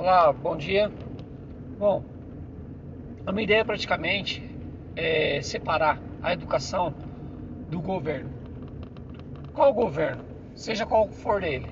[0.00, 0.92] Olá, bom dia.
[1.76, 2.04] Bom,
[3.26, 4.48] a minha ideia praticamente
[4.94, 6.94] é separar a educação
[7.68, 8.30] do governo.
[9.52, 10.24] Qual governo?
[10.54, 11.66] Seja qual for ele.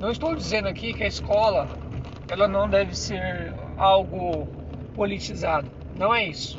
[0.00, 1.68] Não estou dizendo aqui que a escola
[2.28, 4.48] ela não deve ser algo
[4.92, 5.70] politizado.
[5.96, 6.58] Não é isso.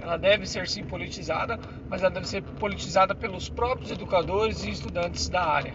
[0.00, 5.28] Ela deve ser sim politizada, mas ela deve ser politizada pelos próprios educadores e estudantes
[5.28, 5.74] da área.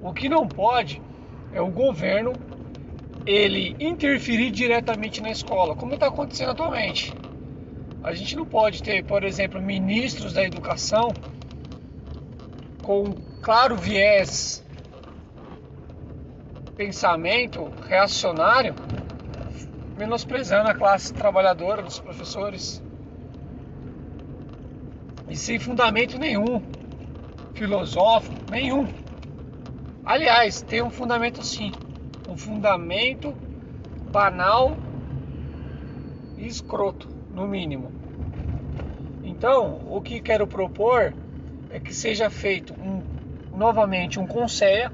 [0.00, 1.02] O que não pode
[1.52, 2.32] é o governo
[3.26, 7.12] ele interferir diretamente na escola, como está acontecendo atualmente.
[8.02, 11.12] A gente não pode ter, por exemplo, ministros da educação
[12.84, 13.12] com
[13.42, 14.64] claro viés
[16.76, 18.74] pensamento reacionário,
[19.98, 22.82] menosprezando a classe trabalhadora dos professores
[25.28, 26.62] e sem fundamento nenhum
[27.54, 28.86] filosófico nenhum.
[30.04, 31.72] Aliás, tem um fundamento sim,
[32.28, 33.32] um fundamento
[34.10, 34.76] banal
[36.36, 37.92] e escroto, no mínimo.
[39.22, 41.12] Então, o que quero propor
[41.70, 43.02] é que seja feito um,
[43.56, 44.90] novamente um conselho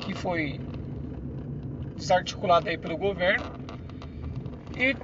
[0.00, 0.60] que foi
[1.96, 3.44] desarticulado aí pelo governo
[4.76, 4.96] e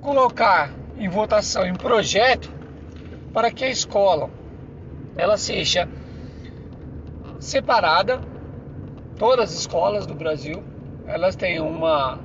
[0.00, 2.50] colocar em votação em projeto
[3.32, 4.30] para que a escola
[5.16, 5.88] ela seja
[7.38, 8.20] separada.
[9.20, 10.64] Todas as escolas do Brasil,
[11.06, 12.18] elas têm uma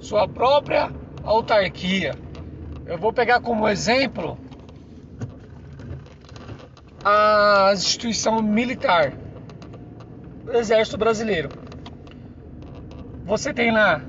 [0.00, 0.90] sua própria
[1.22, 2.14] autarquia.
[2.86, 4.38] Eu vou pegar como exemplo
[7.04, 9.12] a instituição militar,
[10.46, 11.50] o Exército Brasileiro.
[13.26, 14.00] Você tem lá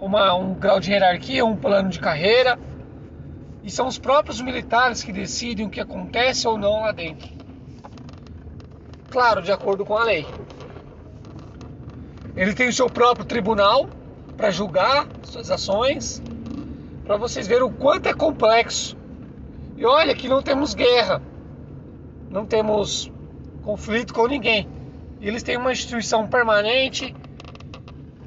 [0.00, 2.58] uma, um grau de hierarquia, um plano de carreira,
[3.62, 7.28] e são os próprios militares que decidem o que acontece ou não lá dentro.
[9.10, 10.26] Claro, de acordo com a lei.
[12.36, 13.88] Ele tem o seu próprio tribunal
[14.36, 16.22] para julgar suas ações,
[17.04, 18.96] para vocês verem o quanto é complexo.
[19.76, 21.20] E olha que não temos guerra,
[22.30, 23.10] não temos
[23.62, 24.68] conflito com ninguém.
[25.20, 27.14] Eles têm uma instituição permanente,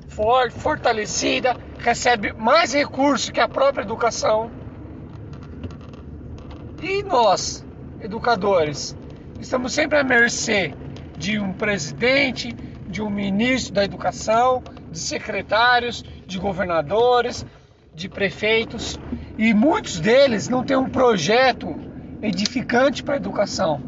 [0.07, 4.51] forte, fortalecida, recebe mais recursos que a própria educação.
[6.81, 7.65] E nós,
[8.01, 8.95] educadores,
[9.39, 10.73] Estamos sempre à mercê
[11.17, 12.55] de um presidente,
[12.95, 17.45] de um ministro da educação, de secretários, de governadores,
[17.93, 18.97] de prefeitos,
[19.37, 21.75] e muitos deles não têm um projeto
[22.21, 23.81] edificante para a educação.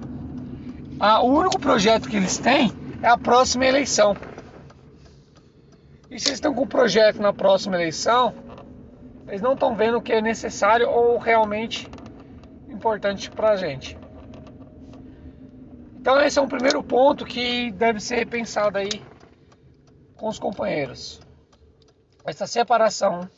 [1.24, 2.70] O único projeto que eles têm
[3.02, 4.14] é a próxima eleição.
[6.12, 8.34] E se eles estão com o projeto na próxima eleição,
[9.26, 11.88] eles não estão vendo o que é necessário ou realmente
[12.68, 13.98] importante para a gente.
[16.08, 19.04] Então esse é um primeiro ponto que deve ser pensado aí
[20.16, 21.20] com os companheiros.
[22.26, 23.30] Essa separação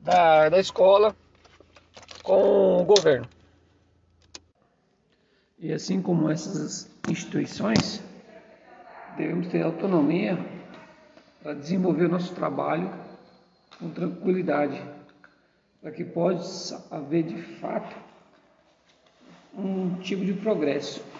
[0.00, 1.14] da, da escola
[2.24, 3.28] com o governo.
[5.56, 8.02] E assim como essas instituições,
[9.16, 10.36] devemos ter autonomia
[11.44, 12.92] para desenvolver o nosso trabalho
[13.78, 14.82] com tranquilidade,
[15.80, 17.94] para que possa haver de fato
[19.54, 21.11] um tipo de progresso.